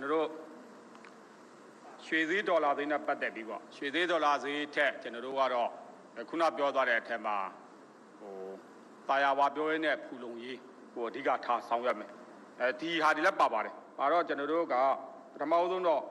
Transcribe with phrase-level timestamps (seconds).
[0.00, 0.28] ကျွန်တော်တို့
[2.06, 5.70] ရွှေသေးဒေါ်လာသေးနဲ့ပတ်သက်ပြီးပေါ့ရွှေသေးဒေါ်လာသေးထက်ကျွန်တော်တို့ကတော့
[6.28, 7.36] ခုနပြောသွားတဲ့အထက်မှာ
[8.20, 8.34] ဟို
[9.08, 10.58] တာယာဝါပြောရင်းနဲ့ဖူလုံရေး
[10.94, 12.10] ကိုအဓိကထားဆောင်ရွက်မယ်
[12.60, 14.74] အဲဒီဟာဒီလည်းပါပါတယ်ပါတော့ကျွန်တော်တို့က
[15.32, 16.02] ပထမဆုံးတော့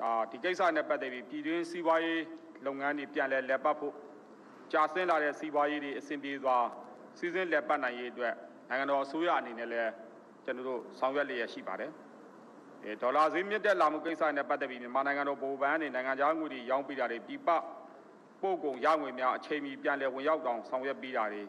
[0.00, 2.22] ဒါဒီကိစ္စနဲ့ပတ်သက်ပြီးပြည်တွင်းစီးပွားရေး
[2.66, 3.94] လုပ်ငန်းတွေပြန်လည်လက်ပတ်ဖို့
[4.72, 6.56] ကြာဆင်းလာတဲ့စီးပွားရေးတွေအဆင်ပြေစွာ
[7.18, 8.34] စီစဉ်လက်ပတ်နိုင်ရေးအတွက်
[8.68, 9.90] နိုင်ငံတော်အစိုးရအနေနဲ့လည်း
[10.44, 12.05] ကျွန်တော်တို့ဆောင်ရွက်လျက်ရှိပါတယ်အဲ
[13.02, 17.48] ဒေါ်လာဈေးမြင့်တက်လာမှုကိစ္စနဲ့ပတ်သက်ပြီးမြန်မာနိုင်ငံတော်ဗဟိုဘဏ်အနေနိုင်ငံခြားငွေတွေရောင်းပေးတာတွေပြပ
[18.42, 21.42] ပို့ကုန်ရငွေများအချိန်မီပြန်လည်ဝင်ရောက်တောင်ဆောင်ရွက်ပေးတာတွေ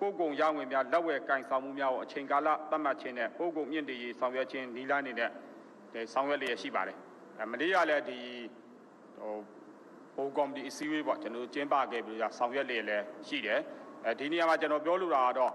[0.00, 5.30] ပို့ကုန်ရငွေများလက်ဝယ်ကင်ဆောင်မှုများကိုအချိန်ကာလသတ်မှတ်ခြင်းနဲ့ပို့ကုန်မြင့်တည်ရေးဆောင်ရွက်ခြင်းနီလာနေတဲ့
[6.12, 6.96] ဆောင်ရွက်လျက်ရှိပါတယ်
[7.38, 8.18] အဲမလေးရလည်းဒီ
[9.18, 9.36] ဟို
[10.16, 13.60] ဘိုးကော်မတီအစည်းအဝေးပေါ့ကျွန်တော်ကျင်းပခဲ့ပြီးတော့ဆောင်ရွက်လျက်လည်းရှိတယ်
[14.06, 15.52] အဲဒီနေရာမှာကျွန်တော်ပြောလိုတာကတော့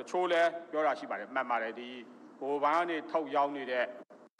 [0.00, 1.88] တချို့လဲပြောတာရှိပါတယ်မှတ်ပါတယ်ဒီ
[2.40, 3.84] ဘိုးဘန်းကနေထုတ်ရောင်းနေတဲ့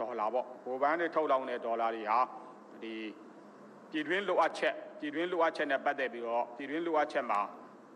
[0.00, 2.18] ဒေါ်လာပေါ့ဘိုးဘန်းကနေထုတ်လောင်းတဲ့ဒေါ်လာတွေဟာ
[2.82, 2.95] ဒီ
[3.90, 7.40] ပြည်တွင်းလိုအပ်ချက်ပြည်တွင်းလိုအပ်ချက်နဲ့ပတ်သက်ပြီးတော့ပြည်တွင်းလိုအပ်ချက်မှာ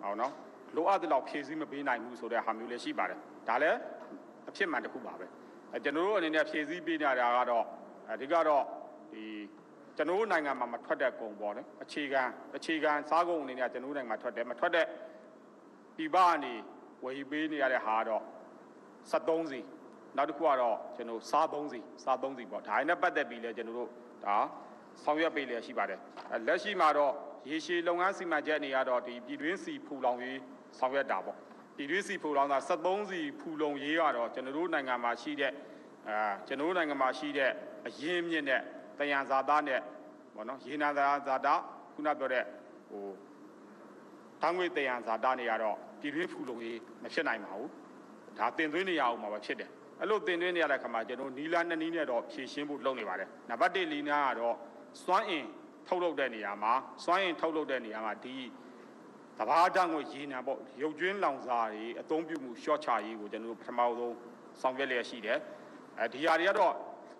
[0.02, 0.33] ဟောနော်
[0.77, 3.78] လိုအပ်တဲ့လောက်ဖြည့်ဆည်းမပေးနိုင်ဘူးဆိုတဲ့ဟာမျိုးလည်းရှိပါတယ်ဒါလည်း
[4.48, 5.27] အဖြစ်မှန်တစ်ခုပါပဲ
[5.72, 7.64] အဲကျွန်တော်တို့အနေနဲ့ဖြည့်ဆည်းပေးနေတာကတော့
[8.12, 8.62] အဓိကတော့
[9.12, 9.24] ဒီ
[9.96, 12.22] ကျွန်တော်တို့နိုင်ငံမှာမထွက်တဲ့ကုန်ပေါ့နော်အခြေခံ
[12.56, 14.86] အခြေခံစားကုန်အနေနဲ့ကျွန်တော်တို့နိုင်ငံမှာထွက်တယ်မထွက်တဲ့
[15.96, 16.52] ပြည်ပကနေ
[17.05, 18.22] ဝယ်ပေးနေရတဲ့ဟာတော့
[19.11, 19.61] 73စီ
[20.17, 23.91] နောက်တစ်ခုကတော့ကျွန်တော်စားသုံးစီစားသုံးစီပေါ့ဒါနဲ့ပတ်သက်ပြီးလဲကျွန်တော်တို့
[24.25, 24.37] ဒါ
[25.03, 26.01] ဆောင်ရွက်ပေးလျက်ရှိပါတယ်
[26.47, 27.12] လက်ရှိမှာတော့
[27.51, 30.39] ရေရှည်လုပ်ငန်းစီမံချက်အနေကတော့ဒီပြည်တွင်းစီဖူလောင်ရေး
[30.79, 31.37] ဆောင်ရွက်တာပေါ့
[31.77, 35.53] ပြည်တွင်းစီဖူလောင်တာ73စီဖူလုံရေးကတော့ကျွန်တော်တို့နိုင်ငံမှာရှိတဲ့
[36.09, 37.51] အာကျွန်တော်တို့နိုင်ငံမှာရှိတဲ့
[37.87, 38.61] အရင်းမြစ်နဲ့
[38.98, 39.81] တယံဇာတာနဲ့
[40.35, 40.89] ဘောနော်ရေနာ
[41.27, 41.55] ဇာတာ
[41.95, 42.45] ခုနပြောတဲ့
[42.91, 43.05] ဟို
[44.42, 47.70] တန်းငွေတယံဇာတာနေရတော့ပြည်တွင်းဖူလုံရေးမဖြစ်နိုင်ပါဘူး
[48.39, 54.56] ဒါတင်သွင်းနေရအောင်မှာပဲဖြစ်တယ် အဲ့လိုတင်သွင်းနေရတဲ့ခါမှာကျွန်တော်နီလာနှစ်နည်းနဲ့တော့ဖြည့်ရှင်းဖို့လုပ်နေပါတယ်နံပါတ်1လီနာကတော့
[55.03, 55.45] စွမ်းအင်
[55.89, 56.73] ထုတ်လုပ်တဲ့နေရာမှာ
[57.05, 58.36] စွမ်းအင်ထုတ်လုပ်တဲ့နေရာမှာဒီ
[59.39, 64.14] တဘာတန်းကိုရေနံပေါ့ရုပ်ကျွင်းလောင်စာတွေအသုံးပြုမှုရှော့ချရေးကိုကျွန်တော်တို့ပထမဆုံး
[64.61, 65.39] ဆောင်ရွက်လျက်ရှိတယ်
[66.01, 66.74] အဲဒီဟာတွေကတော့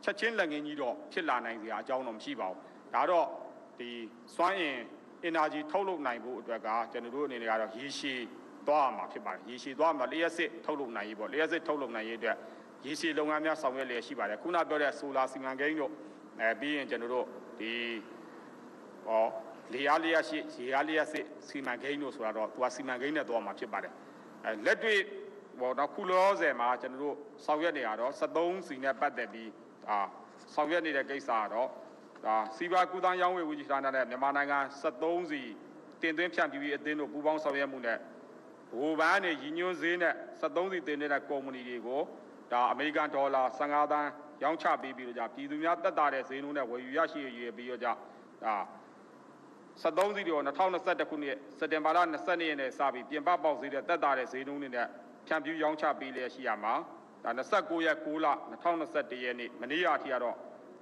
[0.05, 2.59] ချက်ချင်းလက်ငင်းကြီးတော့ဖြစ်လာနိုင်စရာအကြောင်းတော့မရှိပါဘူး
[2.95, 3.27] ဒါတော့
[3.79, 3.91] ဒီ
[4.35, 4.77] စွမ်းအင်
[5.29, 8.21] energy ထုတ်လုပ်နိုင်ဖို့အတွက်ကကျွန်တော်တို့အနေနဲ့ကတော့ရေရှည်
[8.67, 12.37] သွားမှာဖြစ်ပါတယ်ရေရှည်သွားမှာလျှက်စစ်ထုတ်လုပ်နိုင်ရေးပေါ့လျှက်စစ်ထုတ်လုပ်နိုင်ရေးအတွက်
[12.87, 15.93] ရေရှည်လုပ်ငန်းများဆောင်ရွက်လျက်ရှိပါတယ်ခုနပြောတဲ့ဆိုလာစီမံကိန်းတို့
[16.41, 17.27] အဲပြီးရင်ကျွန်တော်တို့
[17.61, 17.73] ဒီ
[19.07, 19.27] ဟော
[19.73, 23.93] လေအားလျက်ရှိရေအားလျက်စစ်စီမံကိန်းတို့ဆိုတာတော့သူကစီမံကိန်းနဲ့သွားမှာဖြစ်ပါတယ်
[24.45, 25.01] အဲလက်တွေ့
[25.61, 29.51] ဟောတော့ခုလောဆယ်မှာကျွန်တော်တို့ဆောင်ရွက်နေရတော့73စီနဲ့ပတ်သက်ပြီး
[29.89, 29.99] အာ
[30.55, 31.69] ဆောင်ရွက်နေတဲ့ကိစ္စကတော့
[32.25, 35.41] ဒါစီဘာကုသရောင်းဝယ်ဦးကြီးဌာနနဲ့မြန်မာနိုင်ငံ73စီ
[36.01, 37.99] တင်သွင်းဖြန့်ဖြူးရေးအသင်းတို့ပူးပေါင်းဆောင်ရွက်မှုနဲ့
[38.73, 42.03] ဘိုးဘန်းနဲ့ရည်ညွှန်းဈေးနဲ့73စီတင်နေတဲ့ကုမ္ပဏီတွေကို
[42.55, 44.11] ဒါအမေရိကန်ဒေါ်လာ15သန်း
[44.43, 47.89] ရောင်းချပေးပြီးတော့ကြပြည်သူများတက်တာတဲ့ဈေးနှုန်းနဲ့ဝယ်ယူရရှိရည်ပြီးတော့ကြ
[48.45, 48.57] ဒါ
[49.83, 54.89] 73စီတော့2021ခုနှစ်စက်တင်ဘာလ22ရက်နေ့စပြီးပြင်ပပေါက်ဈေးတဲ့တက်တာတဲ့ဈေးနှုန်းတွေနဲ့
[55.27, 56.75] ဖြန့်ဖြူးရောင်းချပေးလျက်ရှိရမှာ
[57.25, 58.27] ဒါ29ရက်6လ
[58.75, 60.37] 2021ရက်နေ့မနေ့ရက်ထိကတော့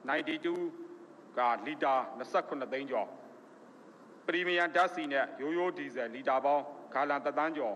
[0.09, 3.09] 92ကလီတာ28သိန်းကျော်
[4.27, 7.75] ပရီမီယံဓာတ်ဆီနဲ့ရိုးရိုးဒီဇယ်လီတာပေါင်းဂါလန်တသန်းကျော်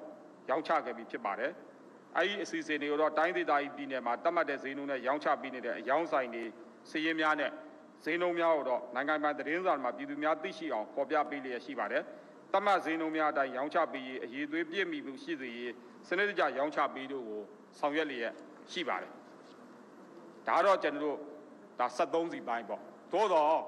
[0.49, 1.53] ရောင်းချခဲ့ပြီးဖြစ်ပါတယ်။
[2.19, 6.45] အဲဒီအစီအစဉ်တွေကိုတော့တိုင်းဒေသကြီးပြည်နယ်မှာတတ်မှတ်တဲ့ဈေးနှုန်းနဲ့ရောင်းချပေးနေတဲ့အယောင်းဆိုင်တွေ
[6.91, 7.51] စီးရင်များနဲ့
[8.05, 12.03] ဈေးနှုန်းများကိုတော့နိုင်ငံပိုင်သတင်းစာမှာပြည်သူများသိရှိအောင်ဖော်ပြပေးလျက်ရှိပါတယ်။
[12.53, 15.73] တတ်မှတ်ဈေးနှုန်းများအတိုင်းရောင်းချပေးရေးအရေးသွေးပြည့်မီမှုရှိစေရေး
[16.09, 17.43] စနစ်တကျရောင်းချပေးတို့ကို
[17.79, 18.33] ဆောင်ရွက်လျက်
[18.73, 19.13] ရှိပါတယ်။
[20.49, 21.19] ဒါတော့ကျွန်တော်တို့
[21.81, 22.81] ဒါ73စီပိုင်းပေါ့။
[23.13, 23.61] သို့တော့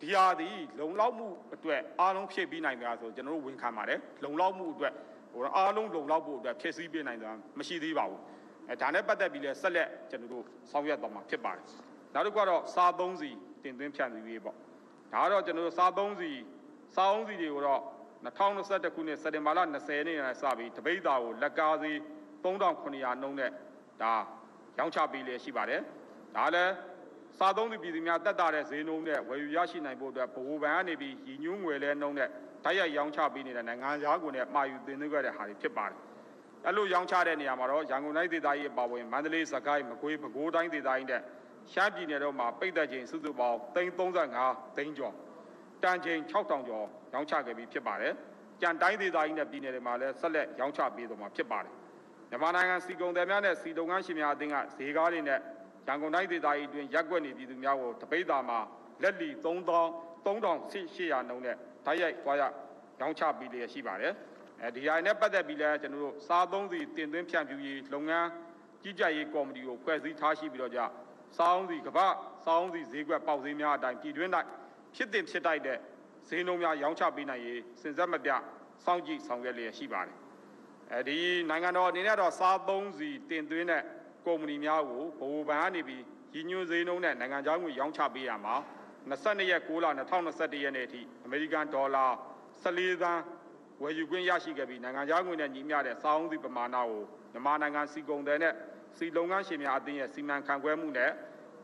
[0.00, 4.94] ဒီဟာဒီလုံလောက်မှုအတွက်အားလုံးဖြည့်ပြီးနိုင်ကြဆိုကျွန်တော်တို့ဝန်ခံပါတယ်လုံလောက်မှုအတွက်
[5.34, 8.20] ဟိုအားလုံးလုံလောက်ဖို့အတွက်ဖြည့်ဆည်းပေးနိုင်တာမရှိသေးပါဘူး
[8.70, 11.64] အဲဒါနဲ့ပတ်သက်ပြီးလဲဆက်လက်ကျွန်တော်တို့ဆောင်ရွက်သွားမှာဖြစ်ပါတယ်
[12.14, 13.30] နောက်တစ်ခုကတော့စားသုံးစီ
[13.62, 14.56] တင်သွင်းဖြန့်ဖြူးရေးပေါ့
[15.12, 16.30] ဒါကတော့ကျွန်တော်တို့စားသုံးစီ
[16.96, 17.82] စားအုံးစီတွေကိုတော့
[18.24, 21.92] 2021ခုနှစ်စက်တင်ဘာလ20နေ့နဲ့စပြီးတပိတ်တာကိုလက်ကားစီ
[22.44, 23.50] 3900နှုန်းနဲ့
[24.02, 24.14] ဒါ
[24.78, 25.80] ရောင်းချပေးလျက်ရှိပါတယ်
[26.36, 26.72] ဒါလည်း
[27.38, 32.30] စားသုံးသူပြည်သူများတက်တာတဲ့ဈေးနှုန်းနဲ့ဝယ်ယူရရှိနိုင်ဖို့အတွက်ဗဟိုဘဏ်ကနေပြီးရည်ညွှန်းငွေလဲနှုန်းနဲ့
[32.64, 35.98] ဓာတ်ရိုက်ရောင်းချပေးနေတဲ့နိုင်ငံခြားကုန်နဲ့မှာယူတင်သွင်းခဲ့တဲ့ဟာတွေဖြစ်ပါတယ်။
[36.66, 41.20] အဲ့လိုရောင်းချတဲ့နေရာမှာတော့ရန်ကုန်တိုင်းဒေသကြီးအပါအဝင်မန္တလေးစကိုင်းမကွေးပဲခူးတိုင်းဒေသကြီးနဲ့
[41.72, 45.14] ရှမ်းပြည်နယ်တို့မှာပိတ်သက်ချိန်စုစုပေါင်း335သိန်းကျော်
[45.82, 48.12] တန်ချိန်6000ကျော်ရောင်းချခဲ့ပြီးဖြစ်ပါတယ်။
[48.60, 51.74] ကြံတိုင်းဒေသကြီးနဲ့ပြည်နယ်တွေမှာလည်းဆက်လက်ရောင်းချပေးသွားမှာဖြစ်ပါတယ်။
[52.30, 55.38] မြန်မာနိုင်ငံစီကုံတယ်များနဲ့စီတုံငန်းရှင်များအသင်းကဈေးကားတွေနဲ့
[55.86, 58.58] ရန်ကုန်တိုင်းဒေသကြီးအတွင်းရက်ွက်နေပြည်သူများကိုတပိတ်တာမှာ
[59.02, 62.42] လက်လီ3000 3800နှုန်းနဲ့ ဓာတ်ရိုက်သွားရ
[63.00, 64.12] ရောင်းချပြီးလျက်ရှိပါတယ်။
[64.62, 68.28] အဲဒီဟာနဲ့ပတ်သက်ပြီးလဲကျွန်တော်တို့စားသုံးစီတင်သွင်းဖြန့်ဖြူးရေးလုပ်ငန်း
[68.82, 70.80] ကြီးကြပ်ရေးကော်မတီကိုဖွဲ့စည်းထားရှိပြီးတော့ကြ
[71.38, 71.98] စောင်းစီကပ္ပ
[72.44, 74.30] စောင်းစီဈေးကွက်ပေါက်ဈေးများအတိုင်းပြည်တွင်း၌
[74.94, 75.78] ဖြစ်တင်ဖြစ်တိုက်တဲ့
[76.28, 78.30] ဈေးနှုန်းများရောင်းချပေးနိုင်ရေးစင်စက်မပြ
[78.84, 80.16] စောင့်ကြည့်ဆောင်ရွက်လျက်ရှိပါတယ်
[80.92, 81.18] အဲဒီ
[81.50, 83.82] နိုင်ငံတော်အနေနဲ့တော့စားသုံးစီတင်သွင်းတဲ့
[84.26, 86.02] ကုမ္ပဏီများကိုဗဟိုဘဏ်ကနေပြီး
[86.34, 88.54] ရည်ညွှန်းဈေးနှုန်းနဲ့နိုင်ငံခြားငွေရောင်းချပေးရမှာ
[89.10, 92.06] 22ရက်6လ2021ရက်နေ့အထိအမေရိကန်ဒေါ်လာ
[92.62, 93.22] 14သန်း
[93.82, 96.90] ဝယ်ယူခွင့်ရရှိခဲ့ပြီးနိုင်ငံခြားငွေနဲ့ညီမျှတဲ့စောင်းစီပမာဏကို
[97.32, 98.54] မြန်မာနိုင်ငံစီကုန်တဲ့နဲ့
[98.96, 101.10] စီလုံငန်းရှင်များအသင်းရဲ့စီမံခန့်ခွဲမှုနဲ့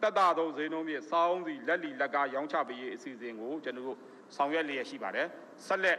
[0.02, 3.98] တက်တာသောဈေးနှုန်းဖြင့်စောင်းစီလက်လီလက်ကားရောင်းချပေးရေးအစီအစဉ်ကိုကျွန်တော်တို့
[4.37, 5.26] ဆောင်ရွက်လျက်ရှိပါတယ်
[5.66, 5.98] ဆက်လက်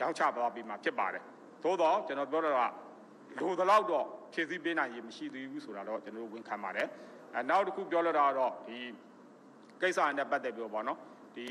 [0.00, 1.22] ရောင်းချသွားပေးမှာဖြစ်ပါတယ်
[1.62, 6.88] သို့တော့ကျွန်တော်ပြောတော့လိုသလောက်တော့ဖြည့်ဆည်းပေးနိုင်ရေးမရှိသေးဘူးဆိုတာတော့ကျွန်တော်တို့ဝန်ခံပါတယ်
[7.34, 8.78] အဲနောက်တစ်ခုပြောလို့တာတော့ဒီ
[9.82, 10.98] ကိစ္စနဲ့ပတ်သက်ပြီးတော့ဗောနော်
[11.36, 11.46] ဒီ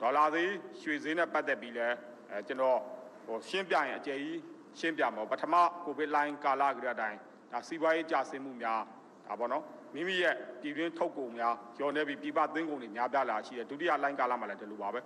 [0.00, 0.50] ဒေါ်လာဈေး
[0.82, 1.88] ရွှေဈေးနဲ့ပတ်သက်ပြီးလဲ
[2.30, 2.78] အဲကျွန်တော်
[3.26, 4.40] ဟိုရှင်းပြရင်အကျယ်ကြီး
[4.78, 5.54] ရှင်းပြမှာပထမ
[5.84, 7.18] ကိုဗစ်လိုင်းကာလကတည်းကအတိုင်း
[7.52, 8.80] ဒါစီးပွားရေးကျဆင်းမှုများ
[9.26, 9.64] ဒါပေါ့နော်
[9.94, 15.00] မိမိရဲ့ပြည်တွင်းထုတ်ကုန်များကျော်နေပြီးပြည်ပသွင်းကုန်တွေများပြားလာရှိတယ်ဒုတိယလိုင်းကာလမှာလည်းဒီလိုပါပဲ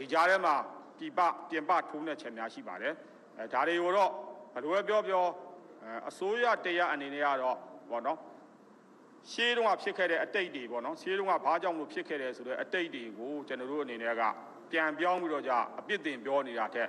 [0.00, 0.54] ဒီကြားထဲမှာ
[0.98, 1.20] ပြည်ပ
[1.50, 2.94] ပြင်ပထိုးတဲ့ချက်များရှိပါတယ်
[3.38, 4.10] အဲဒါတွေကိုတော့
[4.54, 5.24] ဘယ်လိုပဲပြောပြော
[6.08, 7.56] အစိုးရတရားအနေနဲ့ကတော့
[7.90, 8.18] ပေါ့နော်
[9.32, 14.22] ရှေးတုန်းကဖြစ်ခဲ့တဲ့အတိတ်တွေပေါ့နော်ရှေးတုန်းကဘာကြောင့်လို့ဖြစ်ခဲ့တယ်ဆိုတဲ့အတိတ်တွေကိုကျွန်တော်တို့အနေနဲ့က
[14.70, 16.88] ပြန်ပြောင်းပြီးတော့じゃအပြစ်တင်ပြောနေတာတဲ့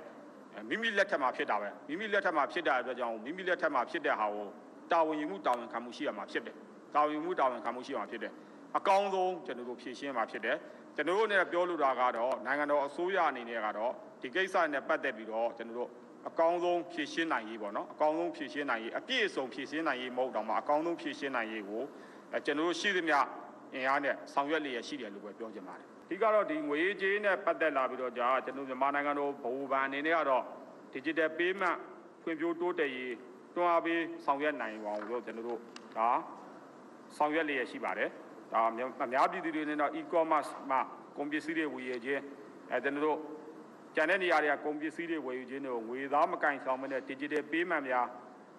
[0.68, 4.46] မိမိလက်ထက်မှာဖြစ်တာပဲမိမိလက်ထက်မှာဖြစ်တဲ့အတွက်ကြောင့်မိမိလက်ထက်မှာဖြစ်တဲ့ဟာကို
[4.92, 6.56] တာဝန်ယူမှုတာဝန်ခံမှုရှိရမှာဖြစ်တယ်
[6.94, 8.32] တာဝန်ယူမှုတာဝန်ခံမှုရှိရမှာဖြစ်တယ်
[8.76, 10.56] အကောင်းဆုံးကျွန်တော်တို့ဖြည့်ရှင်းမှာဖြစ်တယ်
[10.96, 15.90] ကျွန်တော်တို့နဲ့ပြောလို့တာကတော့နိုင်ငံတော်အစိုးရအနေနဲ့ကတော့ဒီကိစ္စနဲ့ပတ်သက်ပြီးတော့ကျွန်တော်တို့
[16.28, 21.82] အကောင်းဆုံးဖြည့်ရှင်းနိုင်ရေးပေါ့နော်အကောင်းဆုံးဖြည့်ရှင်းနိုင်ရေးအပြည့်အစုံဖြည့်ရှင်းနိုင်ရေးမဟုတ်တော့မှအကောင်းဆုံးဖြည့်ရှင်းနိုင်ရေးကို
[22.46, 23.18] ကျွန်တော်တို့ရှိသမျှ
[23.74, 30.44] အင်အားနဲ့ဆောင်ရွက်လျက်ရှိတယ်လို့ပဲပြောချင်ပါတယ်အဓိကတော့ဒီငွေကြေးနဲ့ပတ်သက်လာပြီးတော့ကြာကျွန်တော်မြန်မာနိုင်ငံတော်ဗဟိုဘဏ်အနေနဲ့ကတော့
[30.94, 31.76] digital payment
[32.22, 33.14] ဖွံ့ဖြိုးတိုးတက်ရေး
[33.54, 35.60] တွန်းအားပေးဆောင်ရွက်နိုင်အောင်လို့ကျွန်တော်တို့
[35.96, 36.10] ဒါ
[37.16, 38.10] ဆောင်ရွက်လျက်ရှိပါတယ်
[38.52, 40.80] ဒါအများပြည်သူတွေနဲ့တော့ e-commerce မှာ
[41.16, 42.22] ကုန်ပစ္စည်းတွေဝယ်ရခြင်း
[42.70, 43.18] အဲကျွန်တော်တို့
[43.94, 48.06] ကျန်တဲ့နေရာတွေကကုန်ပစ္စည်းတွေဝယ်ယူခြင်းတွေကိုငွေသားမကင်ဆောင်မနဲ့ digital payment များ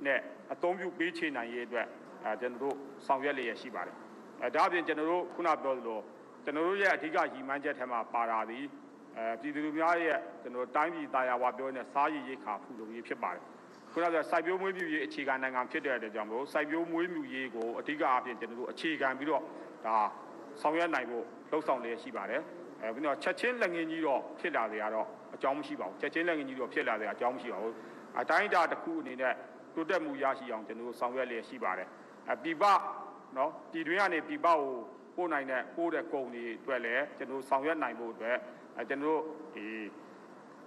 [0.06, 0.20] နဲ့
[0.54, 1.88] အသုံးပြုပေးချေနိုင်ရေးအတွက်
[2.26, 2.76] အဲကျွန်တော်တို့
[3.06, 3.96] ဆောင်ရွက်လျက်ရှိပါတယ်
[4.44, 6.00] အဲဒါအပြင်ကျွန်တော်တို့ခုနပြောသလို
[6.44, 8.66] ကျွန်တော်တို့ရဲ့အဓိကရည်မှန်းချက်ထဲမှာပါတာသည်
[9.18, 13.44] အဲပြည်သူလူများရဲ့ကျွန်တော်တိုင်းပြည်တာယာဝပြောနေတဲ့စားရည်ရိတ်ခါဖူလုံရေးဖြစ်ပါတယ်
[13.92, 19.44] ခုနကပြောစိုက်ပျိုးမွေးမြူရေးအခြေခံနိုင်ငံဖြစ်တဲ့အတွက်ကြောင့်မို့စိုက်ပျိုးမွေးမြူရေးကိုအဓိကအပြင်ကျွန်တော်တို့အခြေခံပြီးတော့
[19.86, 19.98] ဒါ
[20.62, 22.42] ဆောင်ရွက်နိုင်ဖို့လှုပ်ဆောင်လျက်ရှိပါတယ်
[22.82, 27.76] အဲပြီးတော့ချက်ချင်းလက်ငင်းကြီးတော့ဖြစ်လာတယ်ကတော့အကြောင်းမရှိပါဘူးချက်ချင်းလက်ငင်းကြီးတော့ဖြစ်လာတယ်အကြောင်းမရှိပါဘူး
[28.22, 29.34] အတိုင်းအတာတစ်ခုအနေနဲ့
[29.74, 31.88] တိုးတက်မှုရရှိအောင်ကျွန်တော်တို့ဆောင်ရွက်လျက်ရှိပါတယ်
[32.32, 32.64] အပြပ
[33.38, 34.60] နော်ပြည်တွင်းကနေပြပကို
[35.16, 38.38] ပို့နိုင်တဲ့ပို့တဲ့ကုန်တွေအတွက်လည်းကျွန်တော်ဆောင်ရွက်နိုင်ဖို့အတွက်
[38.78, 39.22] အဲကျွန်တော်တို့
[39.56, 39.68] ဒီ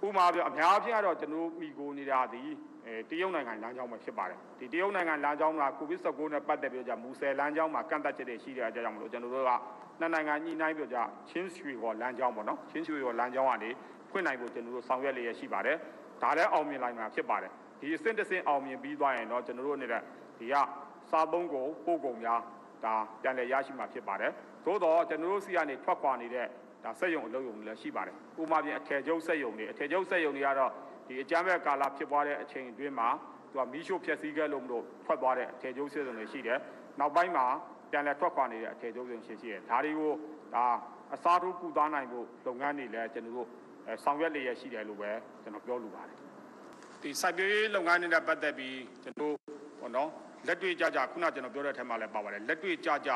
[0.05, 2.43] ဥမာပြောအများကြီးကတော့ကျွန်တော်မိကိုနေတာဒီ
[2.85, 9.51] အဲတရုတ်နိုင်ငံလမ်းကြောင်းမှာဖြစ်ပါတယ်ဒီတရုတ်နိုင်ငံလမ်းကြောင်းမှာကိုဗစ် -19 နဲ့ပတ်သက်ပြီးကြမူဆယ်လမ်းကြောင်းမှာကန့်သက်ချက်တွေရှိတဲ့အကြောင်းမလို့ကျွန်တော်တို့က
[9.99, 10.97] နှစ်နိုင်ငံညှိနှိုင်းပြောကြ
[11.29, 13.69] ချင်းရွှေဟော်လမ်းကြောင်းပေါ့နော်ချင်းရွှေဟော်လမ်းကြောင်းကနေ
[14.09, 15.77] ဖွင့်နိုင်ဖို့ကျွန်တော်တို့ဆောင်ရွက်လျက်ရှိပါတယ်
[16.21, 20.01] ဒါလည်းအောင်မြင်နိုင်မှာဖြစ်ပါတယ်ဒီအဆင့်တစ်ဆင့်အောင်မြင်ပြီးသွားရင်တော့ကျွန်တော်တို့အနေနဲ့
[20.39, 20.55] ဒီက
[21.11, 22.39] စားသုံးကုန်ပို့ကုန်များ
[22.85, 24.31] ဒါပြန်လည်ရရှိမှာဖြစ်ပါတယ်
[24.65, 26.47] သို့တော့ကျွန်တော်တို့စီကနေထွက်ခွာနေတဲ့
[26.83, 30.71] ဒါစက်ရုံအလုပ်ရုံတွေလည်းရှိပါတယ်ဥပမာပြင်အထည်ချုပ်စက်ရုံတွေအထည်ချုပ်စက်ရုံတွေကတော့
[31.07, 33.09] ဒီအကြမ်းဖက်ကာလဖြစ်ပွားတဲ့အချိန်အတွင်းမှာ
[33.51, 36.59] သူကမီးရှို့ဖျက်ဆီးခဲ့လို့မလို့ထွက်သွားတဲ့အထည်ချုပ်စက်ရုံတွေရှိတယ်
[36.99, 37.45] နောက်ပိုင်းမှာ
[37.91, 40.11] ပြန်လည်ထွက်ခွာနေတဲ့အထည်ချုပ်စက်ရုံရှိရှိတယ်ဒါတွေကို
[40.55, 40.65] ဒါ
[41.13, 43.47] အစားထိုးကုသနိုင်ဖို့လုပ်ငန်းတွေလည်းကျွန်တော်တို့
[44.03, 45.11] ဆောင်ရွက်လျက်ရှိတယ်လို့ပဲ
[45.43, 46.17] ကျွန်တော်ပြောလိုပါတယ်
[47.01, 49.33] ဒီစိုက်ပျိုးရေးလုပ်ငန်းတွေနဲ့ပတ်သက်ပြီးကျွန်တော်
[49.81, 50.09] ဘောနော်
[50.47, 53.11] လက်တွေ့ကြကြခုနကျွန်တော်ပြောတဲ့အထက်မှာလည်းပါပါတယ်လက်တွေ့ကြကြ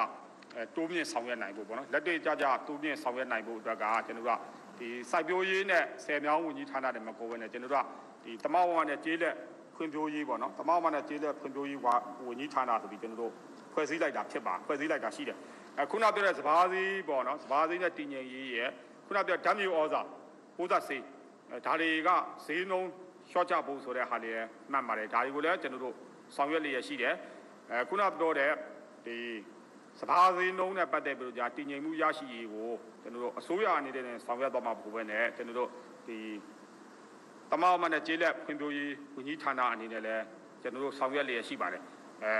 [0.55, 4.41] အဲတိုးမြင့်ဆောင်ရွက်နိုင်ဖို့ပေါ့နော်လက်တွေ့ကြကြတိုးမြင့်ဆောင်ရွက်နိုင်ဖို့အတွက်ကကျွန်တော်တို့က
[4.79, 7.85] ဒီစိုက်ပျိုးရေးနဲ့ဆယ်မြောင်းဝန်ကြီးဌာနတွေမှာကိုယ်ပဲနဲ့ကျွန်တော်တို့က
[8.23, 9.35] ဒီတမောက်ဝါနဲ့ကျေးလက်
[9.75, 13.31] ဖွံ့ဖြိုးရေးပေါ့နော်တမောက်ဝါနဲ့ကျေးလက်ဖွံ့ဖြိုးရေးဝန်ကြီးဌာနဆိုပြီးကျွန်တော်တို့
[13.73, 15.37] ဖွဲ့စည်းလိုက်တာဖြစ်ပါဖွဲ့စည်းလိုက်တာရှိတယ်
[15.79, 18.69] အခုနပြောတဲ့စဘာစည်းပေါ့နော်စဘာစည်းနဲ့တည်ငြိမ်ရေးရဲ့
[19.05, 20.01] ခုနပြောဓာတ်မြေဩဇာ
[20.57, 21.03] ပိုးသက်စေး
[21.65, 22.09] ဒါတွေက
[22.45, 22.89] ဈေးနှုန်း
[23.31, 24.33] ရှော့ချဖို့ဆိုတဲ့ဟာတွေ
[24.71, 25.95] မှတ်ပါတယ်ဒါတွေကိုလည်းကျွန်တော်တို့
[26.35, 27.15] ဆောင်ရွက်လျက်ရှိတယ်
[27.71, 28.51] အဲခုနပြောတဲ့
[29.05, 29.17] ဒီ
[29.99, 32.69] စဘာစည်းနှုန်းနဲ့ပတ်သက်ပြီးတော့じゃတည်ငြိမ်မှုရရှိရေးကို
[33.01, 35.69] ကျွန်တော်တို့အစိုးရအနေနဲ့ဆောင်ရွက်သွားမှာပုံပဲနဲ့ကျွန်တော်တို့
[36.07, 36.17] ဒီ
[37.51, 40.23] တမောက်မနဲ့ကျေးလက်ဖွံ့ဖြိုးရေးဝန်ကြီးဌာနအနေနဲ့လည်း
[40.61, 41.83] ကျွန်တော်တို့ဆောင်ရွက်လျက်ရှိပါတယ်
[42.23, 42.33] အဲ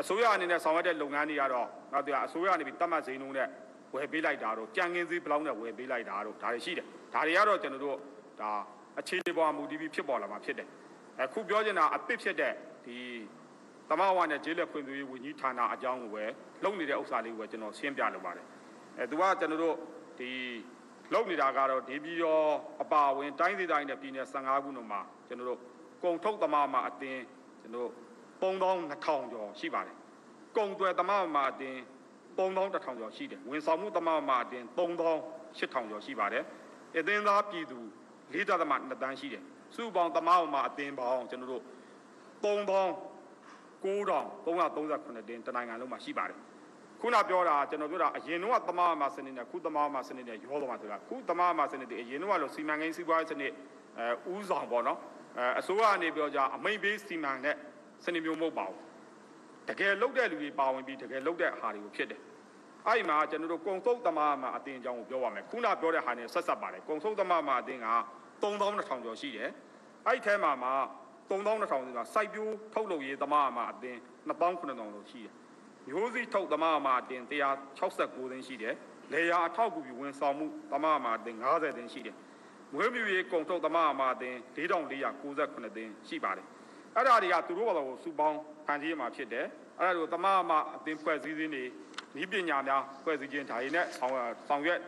[0.00, 3.48] အစိုးရအနေနဲ့ဆောင်ရွက်တဲ့လုပ်ငန်းတွေကတော့နောက်တရားအစိုးရအနေနဲ့တတ်မှတ်ဈေးနှုန်းနဲ့
[3.94, 7.98] ဝယ်ပေးလိုက်တာတော့ကြံငင်းစည်းဘလောက်နဲ့ဝယ်ပေးလိုက်တာတော့ဒါတွေရှိတယ်ဒါတွေကတော့ကျွန်တော်တို့
[8.40, 8.50] ဒါ
[8.98, 10.68] အခြေအနေပေါ်မူတည်ပြီးဖြစ်ပေါ်လာမှာဖြစ်တယ်
[11.22, 12.52] အခုပြောချင်တာအပစ်ဖြစ်တဲ့
[12.84, 12.98] ဒီ
[13.90, 16.24] တမဝါနဲ့ဂျေးလက်ဖွံ့ဖြိုးရေးဝန်ကြီးဌာနအကြောင်းကိုပဲ
[16.64, 18.46] လုပ်နေတဲ့ဥစ္စာလေးကိုပဲကျွန်တော်ရှင်းပြလိုပါတယ်
[18.98, 19.76] အဲသူကကျွန်တော်တို့
[20.18, 20.30] ဒီ
[21.12, 22.40] လုပ်နေတာကတော့ဒီပြည်ရော
[22.82, 25.60] အပါဝင်တိုင်းဒေသကြီးနဲ့ပြည်နယ်15ခုနှစ်မှာကျွန်တော်တို့
[26.04, 27.22] ကုံထုတ်တမမှာအတင်း
[27.62, 27.92] ကျွန်တော်တို့
[28.42, 29.96] 3000 2000ကျော်ရှိပါတယ်
[30.56, 31.78] ကုံသွယ်တမမှာအတင်း
[32.38, 34.78] 9 3000ကျော်ရှိတယ်ဝန်ဆောင်မှုတမမအတင်း3000
[35.58, 36.44] 8000ကျော်ရှိပါတယ်
[36.96, 37.78] အသင်းသားပြည်သူ
[38.32, 39.42] 4.2တန်းရှိတယ်
[39.74, 41.62] စုပေါင်းတမမအတင်းပေါင်းကျွန်တော်တို့
[42.44, 43.14] 3000
[43.84, 46.38] 9338တင်းတနိုင်ငံလုံးမှာရှိပါတယ်
[47.00, 53.52] ခုနပြောတာကျွန်တော်ပြောတာအရင်တော့တမမစနစ်နဲ့ခုတမမစနစ်နဲ့ရောတော့မှဆိုတာခုတမမစနစ်တွေအရင်တော့လို့စီမံကိန်းစီးပွားရေးစနစ်
[53.98, 54.98] အဲဥဆောင်ပေါ့နော်
[55.38, 57.56] အဲအစိုးရအနေပြောကြအမိန်ပေးစီမံတဲ့
[58.04, 58.78] စနစ်မျိုးမဟုတ်ပါဘူး
[59.68, 62.20] တကယ်လုတ်တဲ့လူတွေပါဝင်ပြီးတကယ်လုတ်တဲ့ဟာတွေကိုဖြစ်တယ်
[62.86, 67.88] အဲ့ဒီမှာကျွန်တော်တို့ကုံသုတ်သမားမှာအတင်းအကြောင်းကိုပြောပါမယ်ခုနပြောတဲ့ဟာနဲ့ဆက်ဆက်ပါတယ်ကုံသုတ်သမားမှာအတင်းက
[68.42, 69.50] 3200ကျော်ရှိတယ်
[70.06, 70.72] အဲ့ဒီထဲမှာမှာ
[71.28, 75.34] 3200ဆိုတာစိုက်ပျိုးထုတ်လုပ်ရေးသမားမှာအတင်း2900ကျော်ရှိတယ်
[75.88, 78.74] မျိုးစိထုတ်သမားမှာအတင်း169သိန်းရှိတယ်
[79.12, 82.16] လေယာအထောက်အကူပြုဝန်ဆောင်မှုသမားမှာအတင်း90သိန်းရှိတယ်
[82.72, 86.46] မွေးမြူရေးကုံထုတ်သမားမှာအတင်း4498သိန်းရှိပါတယ်
[86.96, 89.46] အဲ့ဒါတွေကသူတို့ဘာလို့စူပေါင်းဖန်တီးမှာဖြစ်တယ်
[89.80, 91.64] အဲ့ဒါတို့သမားမှာအတင်းဖွဲ့စည်းစင်းတွေ
[92.22, 94.12] ဤပညာများဖွဲ့စည်းခြင်းဒါတွေနဲ့ဆောင်
[94.48, 94.80] ဆောင်ရွက်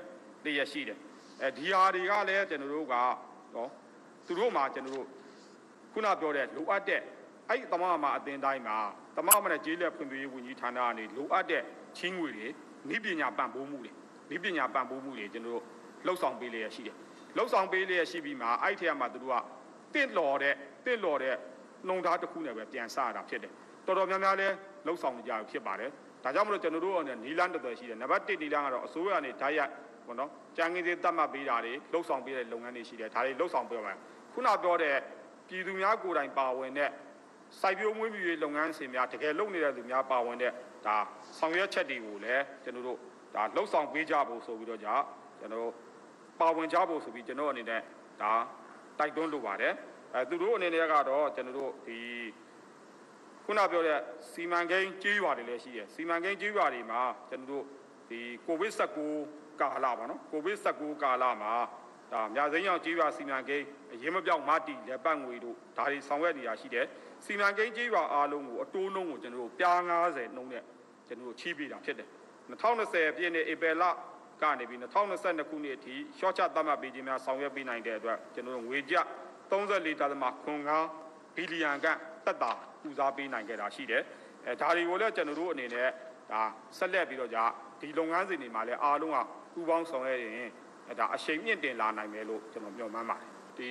[0.43, 0.99] လျက်ရှိတယ်
[1.43, 2.95] အဲဒီဟာတွေကလည်းကျွန်တော်တို့က
[3.55, 3.71] နော်
[4.27, 5.07] သူတို့မှာကျွန်တော်တို့
[5.97, 7.01] ခုနပြောတဲ့လိုအပ်တဲ့
[7.49, 8.77] အဲ့ဒီတမမအတင်းတိုင်းမှာ
[9.17, 11.63] တမမနဲ့ကျေးလက်ဖွံ့ဖြိုးရေးဝန်ကြီးဌာနကနေလိုအပ်တဲ့
[11.97, 12.47] ချင်းငွေတွေ
[12.95, 15.63] ဤပညာပံ့ပိုးမှုတွေဤပညာပံ့ပိုးမှုတွေကျွန်တော်တို့
[16.07, 16.97] လှုပ်ဆောင်ပေးလျက်ရှိတယ်
[17.37, 19.37] လှုပ်ဆောင်ပေးလျက်ရှိပြီးမှအဲ့ဒီထဲမှာသူတို့က
[19.95, 21.37] တင့်လော်တဲ့တင့်လော်တဲ့
[21.89, 23.53] နှုံသားတစ်ခုနဲ့ပဲပြန်စရတာဖြစ်တယ်
[23.87, 24.49] တော်တော်များများလဲ
[24.87, 25.91] လှုပ်ဆောင်ကြရဖြစ်ပါတယ်
[26.25, 29.73] ဒါကြောင့်မလို့ကျွန်တော်တို့အနေနဲ့နီလန်းတော်တော်ရှိတယ်နံပါတ်1နီလန်းကတော့အစိုးရကနေဓာတ်ရိုက်
[30.07, 33.99] ဘောနော်ကြံငင်းသေးတတ်မှတ်ပေးတာတွေလှုပ်ဆောင်ပေးတဲ့လုပ်ငန်းတွေရှိတယ်ဒါတွေလှုပ်ဆောင်ပေးပါမယ်
[34.33, 34.95] ခုနပြောတဲ့
[35.49, 36.91] ပြည်သူများကိုယ်တိုင်ပါဝင်တဲ့
[37.61, 40.53] စိုက်ပျိုးမွေးမြူရေးလုပ်ငန်းစဉ်များတကယ်လုပ်နေတဲ့သူများပါဝင်တဲ့
[40.87, 40.97] ဒါ
[41.39, 42.99] ဆောင်ရွက်ချက်တွေကိုလည်းကျွန်တော်တို့
[43.35, 44.95] ဒါလှုပ်ဆောင်ပေးကြဖို့ဆိုပြီးတော့じゃ
[45.41, 45.71] ကျွန်တော်
[46.41, 47.81] ပါဝင်ကြဖို့ဆိုပြီးကျွန်တော်အနေနဲ့
[48.23, 48.33] ဒါ
[48.99, 49.75] တိုက်တွန်းလိုပါတယ်
[50.15, 51.99] အဲသူတို့အနေနဲ့ကတော့ကျွန်တော်တို့ဒီ
[53.45, 53.99] ခုနပြောတဲ့
[54.31, 57.65] စီမံကိန်းကြေးရွာတွေလည်းရှိတယ်စီမံကိန်းကြေးရွာတွေမှာကျွန်တော်တို့
[58.11, 58.73] ဒီကိုဗစ်
[59.17, 61.53] -19 ကာလပါနော်ကိုဗစ် -19 ကာလမှာ
[62.13, 66.87] ဒါမြသိန်းအောင်ကြေးရွာစီမံကိန်းအရင်မပြောက်မတီလက်ပတ်ငွေတို့ဒါတွေဆောင်ရွက်နေတာရှိတယ်
[67.25, 70.63] စီမံကိန်းကြေးရွာအားလုံးကိုအတိုးနှုန်းကိုကျွန်တော်တို့ပြား90နှုန်းနဲ့
[71.07, 72.09] ကျွန်တော်တို့ချီးပေးတာဖြစ်တယ်
[72.51, 73.85] 2020ပြည့်နှစ်ဧပြီလ
[74.43, 78.97] ကနေပြီး2022ခုနှစ်အထိရှော့ချသတ်မှတ်ပေးခြင်းများဆောင်ရွက်ပေးနိုင်တဲ့အတွက်ကျွန်တော်တို့ငွေကျ
[79.51, 81.87] 34.5ဘီလီယံက
[82.27, 82.53] တက်တာ
[82.89, 84.03] ဦးစားပေးနိုင်ခဲ့တာရှိတယ်
[84.47, 85.89] အဲဒါတွေကိုလည်းကျွန်တော်တို့အနေနဲ့
[86.33, 86.43] ဒါ
[86.79, 87.43] ဆက်လက်ပြီးတော့じゃ
[87.81, 89.19] ဒီလုပ်ငန်းစဉ်တွေမှာလည်းအားလုံးက
[89.53, 90.51] ပူးပေါင်းဆောင်ရွက်ရင်
[90.99, 93.29] ဒါအရှိန်မြင့်တင်လာနိုင်မယ်လို့ကျွန်တော်မျှော်မှန်းပါတယ်
[93.59, 93.71] ဒီ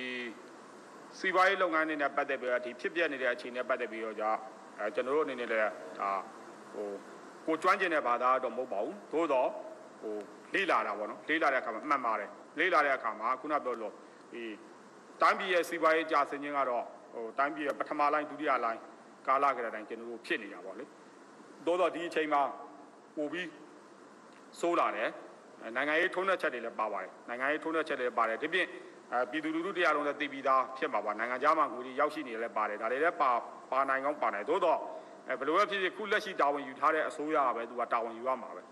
[1.18, 4.30] စီးပွားရေးလုပ်ငန်းတွေနဲ့ပတ်သက်ပြီးတော့ဒီဖြစ်ပျက်နေတဲ့အခြေအနေနဲ့ပတ်သက်ပြီးတော့じゃ
[4.78, 5.62] အဲကျွန်တော်တို့အနေနဲ့လည်း
[5.98, 6.10] ဒါ
[6.74, 6.88] ဟို
[7.46, 9.48] ကိုကျွမ်းကျင်တဲ့ဘာသာတော့မဟုတ်ပါဘူးသို့တော့
[10.02, 10.14] ဟို
[10.54, 13.92] လေးလာတာပေါ့နော်လေးလာတဲ့အခါမှာအမှန်ပါတယ်လေးလာတဲ့အခါမှာခုနပြောလို့
[14.32, 14.42] ဒီ
[15.20, 18.80] တိုင်းပြည်ရဲ့စီးပွားရေးကြာဆင်းခြင်းကတော့ဟိုတိုင်းပြည်ရဲ့ပထမလိုင်းဒုတိယလိုင်း
[19.26, 20.84] ကာလကတည်းကကျွန်တော်တို့ဖြစ်နေတာပေါ့လေ
[21.66, 22.42] သို့တော့ဒီအချိန်မှာ
[23.16, 23.48] ပို့ပြီး
[24.60, 25.10] စိုးလာတယ်
[25.76, 28.66] နိုင်ငံရေးထုံးတဲ့ချက်တွေလည်းပါပါတယ်နိုင်ငံရေးထုံးတဲ့ချက်တွေလည်းပါတယ်ဒီပြင်
[29.12, 33.30] အဲပြည်သူလူထုတရားလုံးလည်းသိပြီးသားဖြစ်မှာပါနိုင်ငံခြားမှာငွေတွေရောက်ရှိနေလည်းပါတယ်ဒါတွေလည်းပါ
[33.72, 34.78] ပါနိုင်ကောင်းပါနိုင်သို့တော့
[35.28, 38.62] အဲဘယ်လိုပဲဖြစ်ဖြစ်ခုလက်ရှိတာဝန်ယူထားတဲ့အစိုးရကပဲသူကတာဝန်ယူရမှာပဲ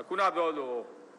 [0.00, 0.74] အခုနပြောလို့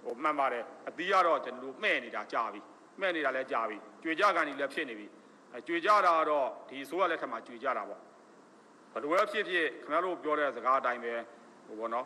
[0.05, 2.59] ဟိုမှန်ပါတယ်အသီးကတော့ကျွန်တော်တို့မှဲ့နေတာကြာပြီ
[2.99, 5.07] မှဲ့နေတာလည်းကြာပြီကြွေကြကန်ကြီးလည်းဖြစ်နေပြီ
[5.53, 8.01] အဲကြွေကြတာကတော့ဒီအစိုးရလက်ထက်မှာကြွေကြတာပေါ့
[8.93, 11.13] ဘယ်လိုပဲဖြစ်ဖြစ်ခင်ဗျားတို့ပြောတဲ့စကားအတိုင်းပဲ
[11.67, 12.05] ဟိုဘောနော်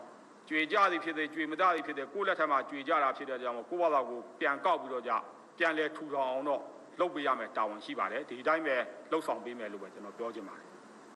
[0.50, 5.12] ကြွေကြသည်ဖြစ်သည်ကြွေမတသည်ဖြစ်သည်ကိုယ့်လက်ထက်မှာကြွေကြတာဖြစ်တဲ့ကြောင့်ကိုယ့်ဘာသာကိုပြန်ကောက်ပြီးတော့ကြ
[5.58, 6.62] ပြန်လဲထူထောင်အောင်တော့
[7.00, 8.76] လုပ်ပေးရမယ်တာဝန်ရှိပါတယ်ဒီတိုင်းပဲ
[9.12, 10.73] လှုပ်ဆောင်ပေးမယ်လို့ပဲကျွန်တော်ပြောချင်ပါတယ်